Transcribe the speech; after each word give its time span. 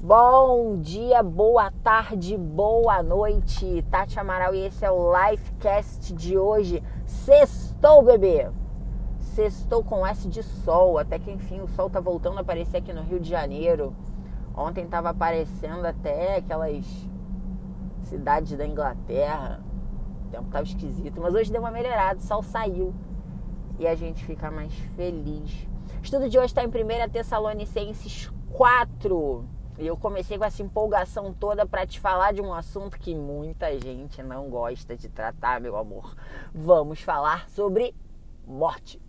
Bom 0.00 0.80
dia, 0.80 1.24
boa 1.24 1.72
tarde, 1.82 2.36
boa 2.36 3.02
noite. 3.02 3.84
Tati 3.90 4.16
Amaral 4.16 4.54
e 4.54 4.60
esse 4.60 4.84
é 4.84 4.90
o 4.92 5.12
Lifecast 5.12 6.14
de 6.14 6.38
hoje. 6.38 6.80
Sextou, 7.04 8.04
bebê! 8.04 8.48
Sextou 9.18 9.82
com 9.82 10.06
S 10.06 10.28
de 10.28 10.40
sol, 10.40 10.98
até 10.98 11.18
que 11.18 11.32
enfim 11.32 11.60
o 11.62 11.66
sol 11.66 11.90
tá 11.90 11.98
voltando 11.98 12.38
a 12.38 12.42
aparecer 12.42 12.76
aqui 12.76 12.92
no 12.92 13.02
Rio 13.02 13.18
de 13.18 13.28
Janeiro. 13.28 13.92
Ontem 14.56 14.86
tava 14.86 15.08
aparecendo 15.08 15.84
até 15.84 16.36
aquelas 16.36 16.86
cidades 18.04 18.56
da 18.56 18.64
Inglaterra. 18.64 19.60
O 20.26 20.30
tempo 20.30 20.48
tava 20.48 20.62
esquisito, 20.62 21.20
mas 21.20 21.34
hoje 21.34 21.50
deu 21.50 21.60
uma 21.60 21.72
melhorada, 21.72 22.20
o 22.20 22.22
sol 22.22 22.44
saiu 22.44 22.94
e 23.80 23.86
a 23.88 23.96
gente 23.96 24.24
fica 24.24 24.48
mais 24.48 24.72
feliz. 24.94 25.66
O 26.00 26.04
estudo 26.04 26.28
de 26.28 26.38
hoje 26.38 26.46
está 26.54 26.62
em 26.62 26.68
1 26.68 27.10
Tessalonicenses 27.10 28.30
4 28.52 29.57
e 29.78 29.86
eu 29.86 29.96
comecei 29.96 30.36
com 30.36 30.44
essa 30.44 30.60
empolgação 30.60 31.32
toda 31.32 31.64
para 31.64 31.86
te 31.86 32.00
falar 32.00 32.32
de 32.32 32.42
um 32.42 32.52
assunto 32.52 32.98
que 32.98 33.14
muita 33.14 33.78
gente 33.78 34.20
não 34.24 34.50
gosta 34.50 34.96
de 34.96 35.08
tratar, 35.08 35.60
meu 35.60 35.76
amor. 35.76 36.16
Vamos 36.52 37.00
falar 37.00 37.48
sobre 37.48 37.94
morte. 38.44 39.00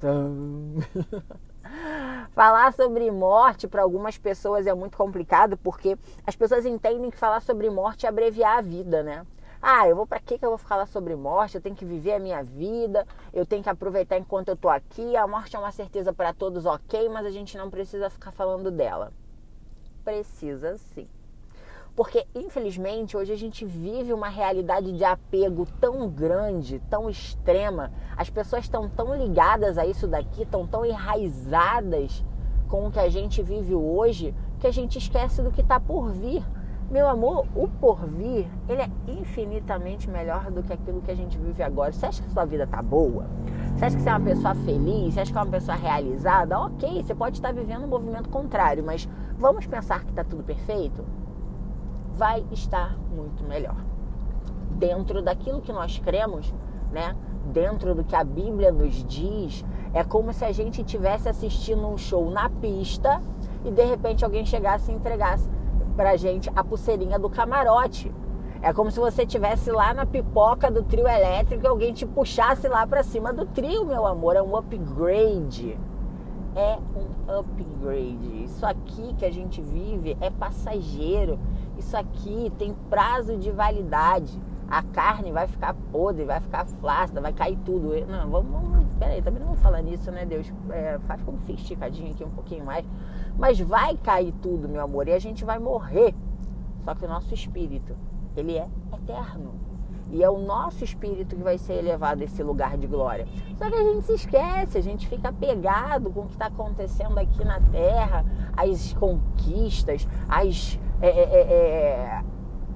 falar 2.30 2.72
sobre 2.72 3.10
morte 3.10 3.66
para 3.66 3.82
algumas 3.82 4.16
pessoas 4.16 4.68
é 4.68 4.74
muito 4.74 4.96
complicado 4.96 5.56
porque 5.56 5.98
as 6.24 6.36
pessoas 6.36 6.64
entendem 6.64 7.10
que 7.10 7.18
falar 7.18 7.40
sobre 7.40 7.68
morte 7.68 8.06
é 8.06 8.08
abreviar 8.08 8.58
a 8.58 8.62
vida, 8.62 9.02
né? 9.02 9.26
Ah, 9.60 9.88
eu 9.88 9.96
vou 9.96 10.06
para 10.06 10.20
que 10.20 10.38
que 10.38 10.44
eu 10.44 10.50
vou 10.50 10.58
falar 10.58 10.86
sobre 10.86 11.16
morte? 11.16 11.56
Eu 11.56 11.60
tenho 11.60 11.74
que 11.74 11.84
viver 11.84 12.12
a 12.12 12.20
minha 12.20 12.44
vida, 12.44 13.04
eu 13.32 13.44
tenho 13.44 13.64
que 13.64 13.68
aproveitar 13.68 14.16
enquanto 14.16 14.50
eu 14.50 14.56
tô 14.56 14.68
aqui. 14.68 15.16
A 15.16 15.26
morte 15.26 15.56
é 15.56 15.58
uma 15.58 15.72
certeza 15.72 16.12
para 16.12 16.32
todos, 16.32 16.64
OK, 16.64 17.08
mas 17.08 17.26
a 17.26 17.30
gente 17.30 17.58
não 17.58 17.68
precisa 17.68 18.08
ficar 18.08 18.30
falando 18.30 18.70
dela. 18.70 19.12
Precisa 20.06 20.78
sim. 20.78 21.08
Porque, 21.96 22.28
infelizmente, 22.32 23.16
hoje 23.16 23.32
a 23.32 23.36
gente 23.36 23.64
vive 23.64 24.12
uma 24.12 24.28
realidade 24.28 24.92
de 24.92 25.02
apego 25.02 25.66
tão 25.80 26.08
grande, 26.08 26.80
tão 26.88 27.10
extrema. 27.10 27.92
As 28.16 28.30
pessoas 28.30 28.62
estão 28.62 28.88
tão 28.88 29.16
ligadas 29.16 29.76
a 29.76 29.84
isso 29.84 30.06
daqui, 30.06 30.42
estão 30.42 30.64
tão 30.64 30.86
enraizadas 30.86 32.24
com 32.68 32.86
o 32.86 32.92
que 32.92 33.00
a 33.00 33.08
gente 33.08 33.42
vive 33.42 33.74
hoje, 33.74 34.32
que 34.60 34.68
a 34.68 34.70
gente 34.70 34.96
esquece 34.96 35.42
do 35.42 35.50
que 35.50 35.60
está 35.60 35.80
por 35.80 36.12
vir. 36.12 36.44
Meu 36.88 37.08
amor, 37.08 37.46
o 37.56 37.66
porvir, 37.66 38.46
ele 38.68 38.80
é 38.80 38.88
infinitamente 39.08 40.08
melhor 40.08 40.52
do 40.52 40.62
que 40.62 40.72
aquilo 40.72 41.02
que 41.02 41.10
a 41.10 41.16
gente 41.16 41.36
vive 41.36 41.60
agora. 41.60 41.90
Você 41.90 42.06
acha 42.06 42.22
que 42.22 42.30
sua 42.30 42.44
vida 42.44 42.64
tá 42.64 42.80
boa? 42.80 43.26
Você 43.74 43.86
acha 43.86 43.96
que 43.96 44.02
você 44.02 44.08
é 44.08 44.12
uma 44.12 44.24
pessoa 44.24 44.54
feliz? 44.54 45.14
Você 45.14 45.20
acha 45.20 45.32
que 45.32 45.36
é 45.36 45.40
uma 45.42 45.50
pessoa 45.50 45.76
realizada? 45.76 46.60
Ok, 46.60 47.02
você 47.02 47.12
pode 47.12 47.38
estar 47.38 47.52
vivendo 47.52 47.82
um 47.82 47.88
movimento 47.88 48.28
contrário, 48.28 48.84
mas 48.84 49.08
vamos 49.36 49.66
pensar 49.66 50.04
que 50.04 50.10
está 50.10 50.22
tudo 50.22 50.44
perfeito? 50.44 51.04
Vai 52.14 52.46
estar 52.52 52.96
muito 53.12 53.42
melhor. 53.42 53.76
Dentro 54.70 55.20
daquilo 55.20 55.60
que 55.60 55.72
nós 55.72 55.98
cremos, 55.98 56.54
né? 56.92 57.16
Dentro 57.52 57.96
do 57.96 58.04
que 58.04 58.14
a 58.14 58.22
Bíblia 58.22 58.70
nos 58.70 59.04
diz, 59.04 59.64
é 59.92 60.04
como 60.04 60.32
se 60.32 60.44
a 60.44 60.52
gente 60.52 60.82
estivesse 60.82 61.28
assistindo 61.28 61.84
um 61.84 61.98
show 61.98 62.30
na 62.30 62.48
pista 62.48 63.20
e 63.64 63.72
de 63.72 63.82
repente 63.82 64.24
alguém 64.24 64.46
chegasse 64.46 64.92
e 64.92 64.94
entregasse 64.94 65.55
pra 65.96 66.16
gente 66.16 66.50
a 66.54 66.62
pulseirinha 66.62 67.18
do 67.18 67.30
camarote 67.30 68.12
é 68.62 68.72
como 68.72 68.90
se 68.90 68.98
você 68.98 69.22
estivesse 69.22 69.70
lá 69.70 69.92
na 69.94 70.06
pipoca 70.06 70.70
do 70.70 70.82
trio 70.82 71.06
elétrico 71.06 71.64
e 71.64 71.68
alguém 71.68 71.92
te 71.92 72.06
puxasse 72.06 72.66
lá 72.68 72.86
para 72.86 73.02
cima 73.02 73.32
do 73.32 73.46
trio, 73.46 73.84
meu 73.84 74.06
amor. 74.06 74.34
É 74.34 74.42
um 74.42 74.56
upgrade. 74.56 75.78
É 76.54 76.78
um 76.96 77.38
upgrade. 77.38 78.44
Isso 78.44 78.64
aqui 78.64 79.14
que 79.14 79.24
a 79.24 79.30
gente 79.30 79.60
vive 79.60 80.16
é 80.20 80.30
passageiro. 80.30 81.38
Isso 81.78 81.96
aqui 81.96 82.50
tem 82.58 82.74
prazo 82.88 83.36
de 83.36 83.50
validade. 83.50 84.40
A 84.68 84.82
carne 84.82 85.30
vai 85.30 85.46
ficar 85.46 85.74
podre, 85.92 86.24
vai 86.24 86.40
ficar 86.40 86.64
flácida, 86.64 87.20
vai 87.20 87.32
cair 87.32 87.58
tudo. 87.64 87.94
Não, 88.06 88.28
vamos. 88.28 88.50
vamos 88.50 88.86
peraí, 88.98 89.22
também 89.22 89.40
não 89.40 89.48
vamos 89.48 89.62
falar 89.62 89.82
nisso, 89.82 90.10
né, 90.10 90.24
Deus? 90.24 90.52
É, 90.70 90.98
faz 91.06 91.22
como 91.22 91.38
fica 91.38 91.60
esticadinho 91.60 92.10
aqui 92.10 92.24
um 92.24 92.30
pouquinho 92.30 92.64
mais. 92.64 92.84
Mas 93.38 93.60
vai 93.60 93.96
cair 93.96 94.32
tudo, 94.42 94.68
meu 94.68 94.82
amor, 94.82 95.08
e 95.08 95.12
a 95.12 95.18
gente 95.18 95.44
vai 95.44 95.58
morrer. 95.58 96.14
Só 96.84 96.94
que 96.94 97.04
o 97.04 97.08
nosso 97.08 97.34
espírito 97.34 97.96
ele 98.36 98.56
é 98.56 98.68
eterno. 98.92 99.54
E 100.10 100.22
é 100.22 100.30
o 100.30 100.38
nosso 100.38 100.84
espírito 100.84 101.34
que 101.34 101.42
vai 101.42 101.58
ser 101.58 101.74
elevado 101.74 102.22
a 102.22 102.24
esse 102.24 102.42
lugar 102.42 102.76
de 102.78 102.86
glória. 102.86 103.26
Só 103.56 103.68
que 103.68 103.74
a 103.74 103.82
gente 103.82 104.04
se 104.04 104.14
esquece, 104.14 104.78
a 104.78 104.80
gente 104.80 105.08
fica 105.08 105.30
apegado 105.30 106.10
com 106.10 106.20
o 106.20 106.26
que 106.26 106.32
está 106.32 106.46
acontecendo 106.46 107.18
aqui 107.18 107.44
na 107.44 107.60
terra, 107.60 108.24
as 108.56 108.92
conquistas, 108.92 110.06
as 110.28 110.78
é, 111.00 111.08
é, 111.08 111.22
é, 111.22 111.40
é, 111.40 112.24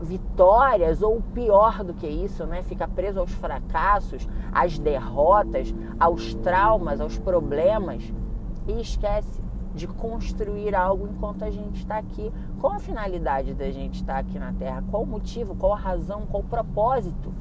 vitórias, 0.01 1.03
ou 1.03 1.23
pior 1.33 1.85
do 1.85 1.95
que 1.95 2.07
isso, 2.07 2.45
né? 2.47 2.63
Fica 2.65 2.89
preso 2.89 3.21
aos 3.21 3.31
fracassos, 3.33 4.29
às 4.53 4.77
derrotas, 4.79 5.73
aos 6.01 6.35
traumas, 6.35 7.01
aos 7.01 7.17
problemas 7.17 8.13
e 8.67 8.81
esquece 8.81 9.41
de 9.75 9.87
construir 9.87 10.75
algo 10.75 11.07
enquanto 11.07 11.45
a 11.45 11.51
gente 11.51 11.81
está 11.81 11.99
aqui. 11.99 12.33
Qual 12.61 12.73
a 12.73 12.79
finalidade 12.79 13.55
da 13.55 13.71
gente 13.71 13.97
estar 13.97 14.19
aqui 14.19 14.39
na 14.39 14.53
Terra? 14.53 14.83
Qual 14.91 15.03
o 15.03 15.07
motivo? 15.07 15.55
Qual 15.55 15.73
a 15.73 15.79
razão? 15.79 16.27
Qual 16.27 16.43
o 16.43 16.47
propósito? 16.47 17.33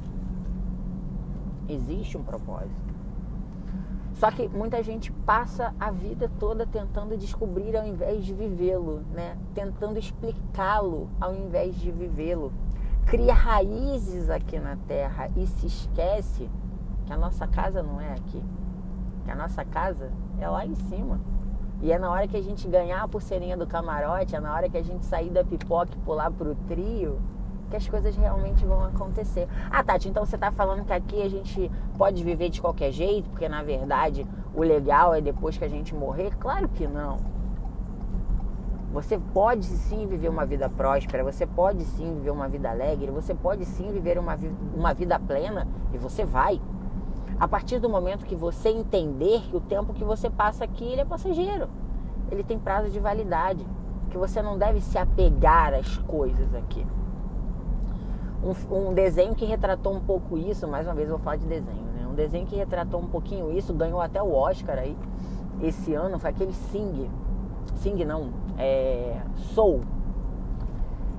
Existe 1.68 2.16
um 2.16 2.22
propósito. 2.22 2.90
Só 4.14 4.30
que 4.30 4.48
muita 4.48 4.82
gente 4.82 5.10
passa 5.10 5.74
a 5.80 5.90
vida 5.90 6.30
toda 6.38 6.66
tentando 6.66 7.16
descobrir 7.16 7.76
ao 7.76 7.86
invés 7.86 8.24
de 8.24 8.34
vivê-lo, 8.34 9.02
né? 9.12 9.36
Tentando 9.54 9.98
explicá-lo 9.98 11.08
ao 11.20 11.34
invés 11.34 11.74
de 11.76 11.90
vivê-lo. 11.90 12.52
Cria 13.06 13.32
raízes 13.32 14.28
aqui 14.28 14.58
na 14.58 14.76
Terra 14.86 15.30
e 15.36 15.46
se 15.46 15.66
esquece 15.66 16.50
que 17.06 17.12
a 17.12 17.16
nossa 17.16 17.46
casa 17.46 17.82
não 17.82 18.00
é 18.00 18.12
aqui. 18.12 18.42
Que 19.24 19.30
a 19.30 19.34
nossa 19.34 19.64
casa 19.64 20.12
é 20.38 20.48
lá 20.48 20.66
em 20.66 20.74
cima. 20.74 21.18
E 21.82 21.92
é 21.92 21.98
na 21.98 22.10
hora 22.10 22.28
que 22.28 22.36
a 22.36 22.42
gente 22.42 22.68
ganhar 22.68 23.02
a 23.02 23.08
pulseirinha 23.08 23.56
do 23.56 23.66
camarote, 23.66 24.36
é 24.36 24.40
na 24.40 24.54
hora 24.54 24.68
que 24.68 24.76
a 24.76 24.82
gente 24.82 25.06
sair 25.06 25.30
da 25.30 25.42
pipoca 25.42 25.92
e 25.94 25.98
pular 26.00 26.30
pro 26.30 26.54
trio, 26.68 27.18
que 27.70 27.76
as 27.76 27.88
coisas 27.88 28.14
realmente 28.14 28.66
vão 28.66 28.84
acontecer. 28.84 29.48
Ah, 29.70 29.82
Tati, 29.82 30.08
então 30.08 30.26
você 30.26 30.36
tá 30.36 30.50
falando 30.50 30.84
que 30.84 30.92
aqui 30.92 31.22
a 31.22 31.28
gente 31.28 31.70
pode 31.96 32.22
viver 32.22 32.50
de 32.50 32.60
qualquer 32.60 32.92
jeito, 32.92 33.30
porque 33.30 33.48
na 33.48 33.62
verdade 33.62 34.26
o 34.54 34.62
legal 34.62 35.14
é 35.14 35.20
depois 35.20 35.56
que 35.56 35.64
a 35.64 35.68
gente 35.68 35.94
morrer? 35.94 36.36
Claro 36.36 36.68
que 36.68 36.86
não. 36.86 37.18
Você 38.92 39.20
pode 39.32 39.66
sim 39.66 40.04
viver 40.06 40.28
uma 40.28 40.44
vida 40.44 40.68
próspera, 40.68 41.22
você 41.22 41.46
pode 41.46 41.84
sim 41.84 42.12
viver 42.14 42.30
uma 42.30 42.48
vida 42.48 42.68
alegre, 42.68 43.10
você 43.12 43.32
pode 43.32 43.64
sim 43.64 43.92
viver 43.92 44.18
uma, 44.18 44.36
uma 44.74 44.92
vida 44.92 45.18
plena 45.18 45.66
e 45.92 45.98
você 45.98 46.24
vai 46.24 46.60
a 47.40 47.48
partir 47.48 47.78
do 47.78 47.88
momento 47.88 48.26
que 48.26 48.36
você 48.36 48.68
entender 48.68 49.40
que 49.48 49.56
o 49.56 49.60
tempo 49.60 49.94
que 49.94 50.04
você 50.04 50.28
passa 50.28 50.62
aqui 50.62 50.84
ele 50.84 51.00
é 51.00 51.04
passageiro, 51.06 51.68
ele 52.30 52.44
tem 52.44 52.58
prazo 52.58 52.90
de 52.90 53.00
validade, 53.00 53.66
que 54.10 54.18
você 54.18 54.42
não 54.42 54.58
deve 54.58 54.82
se 54.82 54.98
apegar 54.98 55.72
às 55.72 55.96
coisas 55.96 56.54
aqui. 56.54 56.86
Um, 58.44 58.90
um 58.90 58.94
desenho 58.94 59.34
que 59.34 59.46
retratou 59.46 59.94
um 59.94 60.00
pouco 60.00 60.36
isso, 60.36 60.68
mais 60.68 60.86
uma 60.86 60.94
vez 60.94 61.08
eu 61.08 61.16
vou 61.16 61.24
falar 61.24 61.36
de 61.36 61.46
desenho, 61.46 61.86
né? 61.94 62.06
Um 62.06 62.14
desenho 62.14 62.46
que 62.46 62.56
retratou 62.56 63.00
um 63.00 63.06
pouquinho 63.06 63.50
isso, 63.50 63.72
ganhou 63.72 64.02
até 64.02 64.22
o 64.22 64.32
Oscar 64.34 64.78
aí 64.78 64.96
esse 65.62 65.94
ano, 65.94 66.18
foi 66.18 66.30
aquele 66.30 66.52
Sing, 66.52 67.10
Sing 67.76 68.04
não, 68.04 68.30
é 68.58 69.18
Soul. 69.36 69.80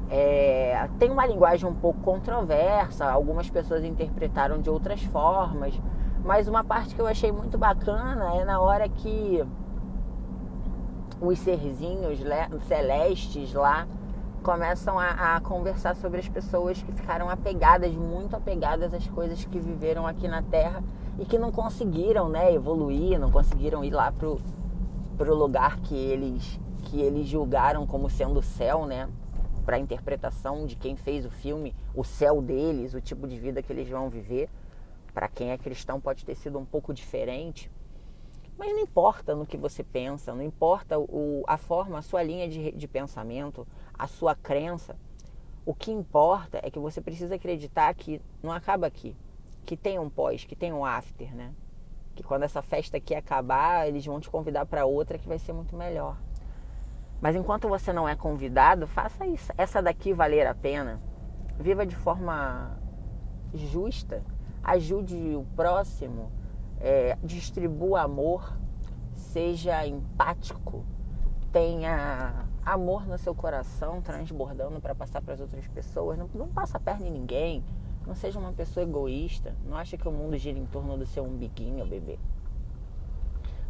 É, 0.09 0.89
tem 0.99 1.09
uma 1.09 1.25
linguagem 1.25 1.67
um 1.67 1.73
pouco 1.73 1.99
controversa, 2.01 3.09
algumas 3.09 3.49
pessoas 3.49 3.83
interpretaram 3.83 4.59
de 4.59 4.69
outras 4.69 5.01
formas, 5.03 5.79
mas 6.23 6.47
uma 6.47 6.63
parte 6.63 6.93
que 6.93 7.01
eu 7.01 7.07
achei 7.07 7.31
muito 7.31 7.57
bacana 7.57 8.35
é 8.35 8.45
na 8.45 8.59
hora 8.59 8.87
que 8.87 9.43
os 11.19 11.39
serzinhos 11.39 12.19
celestes 12.67 13.53
lá 13.53 13.87
começam 14.41 14.97
a, 14.97 15.35
a, 15.35 15.41
conversar 15.41 15.95
sobre 15.95 16.19
as 16.19 16.27
pessoas 16.27 16.81
que 16.81 16.91
ficaram 16.91 17.29
apegadas, 17.29 17.93
muito 17.93 18.35
apegadas 18.35 18.93
às 18.93 19.07
coisas 19.07 19.45
que 19.45 19.59
viveram 19.59 20.07
aqui 20.07 20.27
na 20.27 20.41
Terra 20.41 20.83
e 21.19 21.25
que 21.25 21.37
não 21.37 21.51
conseguiram, 21.51 22.27
né, 22.27 22.51
evoluir, 22.51 23.19
não 23.19 23.31
conseguiram 23.31 23.83
ir 23.83 23.91
lá 23.91 24.11
pro, 24.11 24.39
pro 25.17 25.35
lugar 25.35 25.79
que 25.81 25.95
eles 25.95 26.59
que 26.83 26.99
eles 26.99 27.27
julgaram 27.27 27.85
como 27.85 28.09
sendo 28.09 28.39
o 28.39 28.43
céu, 28.43 28.87
né, 28.87 29.07
para 29.63 29.77
interpretação 29.77 30.65
de 30.65 30.75
quem 30.75 30.95
fez 30.95 31.25
o 31.25 31.29
filme, 31.29 31.75
o 31.95 32.03
céu 32.03 32.41
deles, 32.41 32.95
o 32.95 32.99
tipo 32.99 33.27
de 33.27 33.37
vida 33.37 33.61
que 33.61 33.71
eles 33.71 33.87
vão 33.87 34.09
viver. 34.09 34.49
Para 35.13 35.27
quem 35.27 35.51
é 35.51 35.57
cristão 35.57 35.99
pode 35.99 36.25
ter 36.25 36.35
sido 36.35 36.57
um 36.57 36.65
pouco 36.65 36.93
diferente, 36.93 37.69
mas 38.57 38.73
não 38.73 38.79
importa 38.79 39.35
no 39.35 39.45
que 39.45 39.57
você 39.57 39.83
pensa, 39.83 40.35
não 40.35 40.43
importa 40.43 40.99
o, 40.99 41.43
a 41.47 41.57
forma, 41.57 41.97
a 41.97 42.01
sua 42.01 42.21
linha 42.21 42.47
de, 42.47 42.71
de 42.71 42.87
pensamento, 42.87 43.67
a 43.97 44.05
sua 44.05 44.35
crença. 44.35 44.95
O 45.65 45.73
que 45.73 45.91
importa 45.91 46.59
é 46.61 46.69
que 46.69 46.79
você 46.79 47.01
precisa 47.01 47.35
acreditar 47.35 47.93
que 47.95 48.21
não 48.41 48.51
acaba 48.51 48.85
aqui, 48.85 49.15
que 49.65 49.75
tem 49.75 49.97
um 49.97 50.09
pós, 50.09 50.43
que 50.43 50.55
tem 50.55 50.71
um 50.71 50.85
after, 50.85 51.35
né? 51.35 51.53
Que 52.15 52.23
quando 52.23 52.43
essa 52.43 52.61
festa 52.61 52.97
aqui 52.97 53.15
acabar, 53.15 53.87
eles 53.87 54.05
vão 54.05 54.19
te 54.19 54.29
convidar 54.29 54.65
para 54.65 54.85
outra 54.85 55.17
que 55.17 55.27
vai 55.27 55.39
ser 55.39 55.53
muito 55.53 55.75
melhor. 55.75 56.17
Mas 57.19 57.35
enquanto 57.35 57.67
você 57.67 57.93
não 57.93 58.07
é 58.07 58.15
convidado, 58.15 58.87
faça 58.87 59.25
isso. 59.25 59.51
essa 59.57 59.81
daqui 59.81 60.13
valer 60.13 60.45
a 60.47 60.55
pena. 60.55 60.99
Viva 61.59 61.85
de 61.85 61.95
forma 61.95 62.79
justa, 63.53 64.23
ajude 64.63 65.15
o 65.35 65.45
próximo, 65.55 66.31
é, 66.79 67.17
distribua 67.23 68.01
amor, 68.01 68.57
seja 69.13 69.85
empático, 69.85 70.85
tenha 71.51 72.45
amor 72.65 73.05
no 73.05 73.17
seu 73.17 73.35
coração 73.35 74.01
transbordando 74.01 74.79
para 74.79 74.95
passar 74.95 75.21
para 75.21 75.33
as 75.33 75.39
outras 75.39 75.67
pessoas. 75.67 76.17
Não, 76.17 76.29
não 76.33 76.47
passa 76.47 76.77
a 76.77 76.79
perna 76.79 77.07
em 77.07 77.11
ninguém. 77.11 77.63
Não 78.05 78.15
seja 78.15 78.39
uma 78.39 78.53
pessoa 78.53 78.83
egoísta. 78.83 79.55
Não 79.65 79.77
ache 79.77 79.97
que 79.97 80.07
o 80.07 80.11
mundo 80.11 80.37
gira 80.37 80.57
em 80.57 80.65
torno 80.65 80.97
do 80.97 81.05
seu 81.05 81.23
umbiguinho, 81.23 81.85
bebê. 81.85 82.17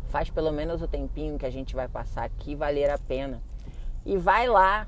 Faz 0.05 0.29
pelo 0.29 0.51
menos 0.51 0.81
o 0.81 0.88
tempinho 0.88 1.38
que 1.38 1.45
a 1.45 1.49
gente 1.49 1.75
vai 1.75 1.88
passar 1.88 2.25
aqui 2.25 2.55
valer 2.55 2.89
a 2.89 2.97
pena. 2.97 3.41
E 4.05 4.17
vai 4.17 4.47
lá 4.47 4.88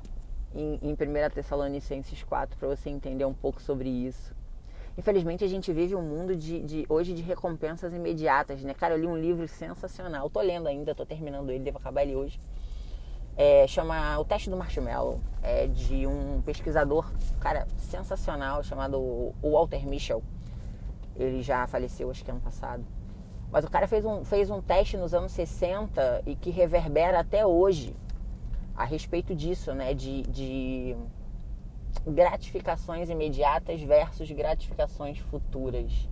em, 0.54 0.78
em 0.82 0.92
1 0.92 0.96
Tessalonicenses 1.34 2.22
4 2.22 2.58
para 2.58 2.68
você 2.68 2.90
entender 2.90 3.24
um 3.24 3.34
pouco 3.34 3.60
sobre 3.60 3.88
isso. 3.88 4.34
Infelizmente 4.96 5.44
a 5.44 5.48
gente 5.48 5.72
vive 5.72 5.94
um 5.94 6.02
mundo 6.02 6.36
de, 6.36 6.60
de, 6.60 6.86
hoje 6.88 7.12
de 7.14 7.22
recompensas 7.22 7.92
imediatas, 7.92 8.62
né? 8.62 8.74
Cara, 8.74 8.94
eu 8.94 8.98
li 8.98 9.06
um 9.06 9.16
livro 9.16 9.46
sensacional. 9.48 10.30
Tô 10.30 10.40
lendo 10.40 10.68
ainda, 10.68 10.94
tô 10.94 11.04
terminando 11.04 11.50
ele, 11.50 11.64
devo 11.64 11.78
acabar 11.78 12.02
ele 12.02 12.14
hoje 12.14 12.38
é, 13.36 13.66
chama 13.66 14.18
O 14.18 14.24
Teste 14.24 14.48
do 14.48 14.56
Marshmallow, 14.56 15.20
é 15.42 15.66
de 15.66 16.06
um 16.06 16.40
pesquisador, 16.42 17.10
cara, 17.40 17.66
sensacional, 17.78 18.62
chamado 18.62 19.34
Walter 19.42 19.86
Mischel. 19.86 20.22
Ele 21.16 21.42
já 21.42 21.66
faleceu, 21.66 22.10
acho 22.10 22.24
que 22.24 22.30
ano 22.30 22.40
passado. 22.40 22.84
Mas 23.50 23.64
o 23.64 23.70
cara 23.70 23.86
fez 23.86 24.04
um, 24.04 24.24
fez 24.24 24.50
um 24.50 24.60
teste 24.60 24.96
nos 24.96 25.14
anos 25.14 25.32
60 25.32 26.22
e 26.26 26.34
que 26.34 26.50
reverbera 26.50 27.20
até 27.20 27.46
hoje 27.46 27.94
a 28.74 28.84
respeito 28.84 29.34
disso, 29.34 29.72
né? 29.72 29.94
De, 29.94 30.22
de 30.22 30.96
gratificações 32.06 33.08
imediatas 33.10 33.80
versus 33.80 34.30
gratificações 34.30 35.18
futuras 35.18 36.08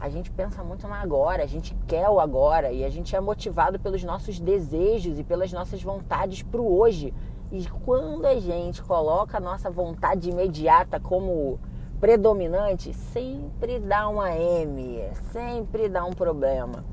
a 0.00 0.08
gente 0.08 0.30
pensa 0.30 0.62
muito 0.62 0.86
no 0.86 0.94
agora, 0.94 1.42
a 1.42 1.46
gente 1.46 1.74
quer 1.86 2.08
o 2.08 2.20
agora 2.20 2.70
e 2.70 2.84
a 2.84 2.88
gente 2.88 3.16
é 3.16 3.20
motivado 3.20 3.80
pelos 3.80 4.04
nossos 4.04 4.38
desejos 4.38 5.18
e 5.18 5.24
pelas 5.24 5.52
nossas 5.52 5.82
vontades 5.82 6.42
para 6.42 6.60
o 6.60 6.78
hoje. 6.78 7.12
E 7.50 7.66
quando 7.84 8.24
a 8.26 8.38
gente 8.38 8.80
coloca 8.82 9.38
a 9.38 9.40
nossa 9.40 9.68
vontade 9.68 10.30
imediata 10.30 11.00
como 11.00 11.58
predominante, 11.98 12.94
sempre 12.94 13.80
dá 13.80 14.08
uma 14.08 14.30
M, 14.36 15.02
sempre 15.32 15.88
dá 15.88 16.04
um 16.04 16.12
problema. 16.12 16.84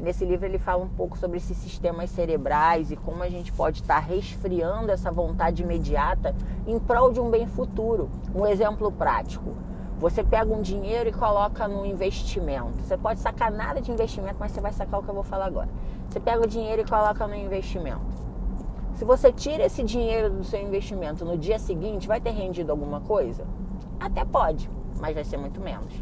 Nesse 0.00 0.24
livro 0.24 0.46
ele 0.46 0.58
fala 0.58 0.84
um 0.84 0.88
pouco 0.88 1.18
sobre 1.18 1.38
esses 1.38 1.56
sistemas 1.56 2.10
cerebrais 2.10 2.90
e 2.90 2.96
como 2.96 3.22
a 3.22 3.28
gente 3.28 3.52
pode 3.52 3.80
estar 3.80 3.98
resfriando 3.98 4.90
essa 4.90 5.10
vontade 5.10 5.62
imediata 5.62 6.34
em 6.66 6.78
prol 6.78 7.12
de 7.12 7.20
um 7.20 7.30
bem 7.30 7.46
futuro. 7.46 8.08
Um 8.34 8.46
exemplo 8.46 8.92
prático 8.92 9.54
você 9.98 10.22
pega 10.22 10.54
um 10.54 10.62
dinheiro 10.62 11.08
e 11.08 11.12
coloca 11.12 11.66
no 11.66 11.84
investimento. 11.84 12.80
Você 12.82 12.96
pode 12.96 13.18
sacar 13.18 13.50
nada 13.50 13.80
de 13.80 13.90
investimento, 13.90 14.36
mas 14.38 14.52
você 14.52 14.60
vai 14.60 14.72
sacar 14.72 15.00
o 15.00 15.02
que 15.02 15.08
eu 15.08 15.14
vou 15.14 15.24
falar 15.24 15.46
agora. 15.46 15.68
Você 16.08 16.20
pega 16.20 16.40
o 16.40 16.46
dinheiro 16.46 16.82
e 16.82 16.84
coloca 16.84 17.26
no 17.26 17.34
investimento. 17.34 18.06
Se 18.94 19.04
você 19.04 19.32
tira 19.32 19.64
esse 19.64 19.82
dinheiro 19.82 20.30
do 20.30 20.44
seu 20.44 20.60
investimento 20.60 21.24
no 21.24 21.36
dia 21.36 21.58
seguinte, 21.58 22.06
vai 22.06 22.20
ter 22.20 22.30
rendido 22.30 22.70
alguma 22.70 23.00
coisa? 23.00 23.44
Até 23.98 24.24
pode, 24.24 24.70
mas 25.00 25.14
vai 25.14 25.24
ser 25.24 25.36
muito 25.36 25.60
menos. 25.60 25.92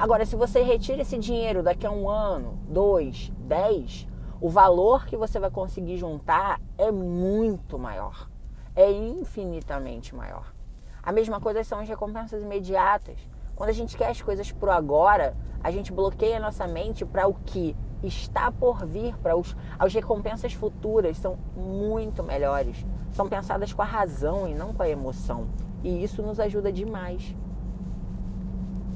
Agora, 0.00 0.24
se 0.24 0.34
você 0.34 0.62
retira 0.62 1.02
esse 1.02 1.18
dinheiro 1.18 1.62
daqui 1.62 1.86
a 1.86 1.90
um 1.90 2.08
ano, 2.08 2.58
dois, 2.66 3.30
dez, 3.38 4.08
o 4.40 4.48
valor 4.48 5.04
que 5.04 5.14
você 5.14 5.38
vai 5.38 5.50
conseguir 5.50 5.98
juntar 5.98 6.58
é 6.78 6.90
muito 6.90 7.78
maior. 7.78 8.26
É 8.74 8.90
infinitamente 8.90 10.14
maior. 10.14 10.54
A 11.02 11.12
mesma 11.12 11.38
coisa 11.38 11.62
são 11.62 11.80
as 11.80 11.86
recompensas 11.86 12.42
imediatas. 12.42 13.18
Quando 13.54 13.68
a 13.68 13.74
gente 13.74 13.94
quer 13.94 14.08
as 14.08 14.22
coisas 14.22 14.50
pro 14.50 14.70
agora, 14.70 15.36
a 15.62 15.70
gente 15.70 15.92
bloqueia 15.92 16.38
a 16.38 16.40
nossa 16.40 16.66
mente 16.66 17.04
para 17.04 17.28
o 17.28 17.34
que 17.34 17.76
está 18.02 18.50
por 18.50 18.86
vir, 18.86 19.14
para 19.18 19.36
os, 19.36 19.54
as 19.78 19.92
recompensas 19.92 20.54
futuras 20.54 21.18
são 21.18 21.36
muito 21.54 22.22
melhores. 22.22 22.86
São 23.12 23.28
pensadas 23.28 23.70
com 23.74 23.82
a 23.82 23.84
razão 23.84 24.48
e 24.48 24.54
não 24.54 24.72
com 24.72 24.82
a 24.82 24.88
emoção. 24.88 25.48
E 25.84 26.02
isso 26.02 26.22
nos 26.22 26.40
ajuda 26.40 26.72
demais. 26.72 27.36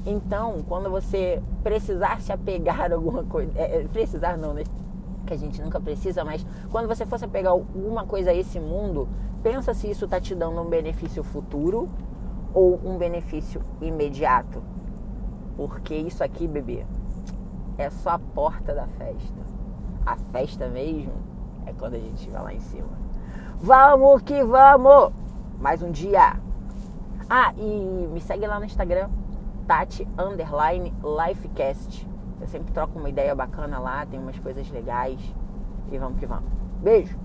Então, 0.05 0.63
quando 0.67 0.89
você 0.89 1.41
precisar 1.63 2.21
se 2.21 2.31
apegar 2.31 2.91
a 2.91 2.93
alguma 2.93 3.23
coisa, 3.23 3.51
é, 3.55 3.81
é, 3.81 3.87
precisar 3.87 4.37
não, 4.37 4.53
né? 4.53 4.63
Que 5.25 5.33
a 5.33 5.37
gente 5.37 5.59
nunca 5.61 5.79
precisa, 5.79 6.23
mas 6.23 6.45
quando 6.71 6.87
você 6.87 7.05
fosse 7.05 7.27
pegar 7.27 7.49
alguma 7.49 8.05
coisa 8.05 8.29
a 8.29 8.33
esse 8.33 8.59
mundo, 8.59 9.07
pensa 9.41 9.73
se 9.73 9.89
isso 9.89 10.05
está 10.05 10.21
te 10.21 10.35
dando 10.35 10.61
um 10.61 10.69
benefício 10.69 11.23
futuro 11.23 11.89
ou 12.53 12.79
um 12.85 12.97
benefício 12.97 13.61
imediato. 13.81 14.61
Porque 15.57 15.95
isso 15.95 16.23
aqui, 16.23 16.47
bebê, 16.47 16.85
é 17.77 17.89
só 17.89 18.11
a 18.11 18.19
porta 18.19 18.75
da 18.75 18.85
festa. 18.85 19.45
A 20.05 20.15
festa 20.15 20.67
mesmo 20.67 21.13
é 21.65 21.73
quando 21.73 21.95
a 21.95 21.99
gente 21.99 22.29
vai 22.29 22.43
lá 22.43 22.53
em 22.53 22.59
cima. 22.59 22.89
Vamos 23.59 24.21
que 24.21 24.43
vamos! 24.43 25.11
Mais 25.59 25.81
um 25.81 25.89
dia. 25.89 26.39
Ah, 27.27 27.51
e 27.57 28.07
me 28.11 28.21
segue 28.21 28.45
lá 28.45 28.59
no 28.59 28.65
Instagram, 28.65 29.09
Tati 29.67 30.07
Underline 30.17 30.93
Lifecast. 31.03 32.07
Eu 32.39 32.47
sempre 32.47 32.71
troco 32.71 32.99
uma 32.99 33.09
ideia 33.09 33.33
bacana 33.33 33.79
lá, 33.79 34.05
tem 34.05 34.19
umas 34.19 34.37
coisas 34.39 34.69
legais. 34.69 35.19
E 35.91 35.97
vamos 35.97 36.19
que 36.19 36.25
vamos. 36.25 36.51
Beijo! 36.81 37.24